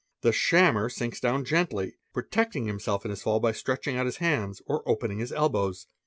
[0.21, 4.17] The ammer sinks down gently, protecting himself in his fall by stretch 5 meus his
[4.17, 5.85] hands or opening his elbows.